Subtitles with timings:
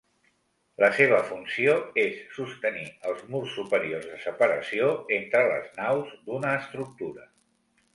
[0.83, 4.93] La seva funció és sostenir els murs superiors de separació
[5.23, 7.35] entre les naus d'una estructura.